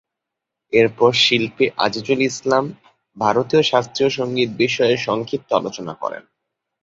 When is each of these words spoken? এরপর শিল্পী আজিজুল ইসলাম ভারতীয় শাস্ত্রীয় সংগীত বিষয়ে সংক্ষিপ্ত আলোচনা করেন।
এরপর 0.73 1.11
শিল্পী 1.23 1.65
আজিজুল 1.77 2.19
ইসলাম 2.29 2.65
ভারতীয় 3.17 3.61
শাস্ত্রীয় 3.63 4.09
সংগীত 4.17 4.49
বিষয়ে 4.57 4.95
সংক্ষিপ্ত 5.07 5.49
আলোচনা 5.53 5.93
করেন। 6.01 6.23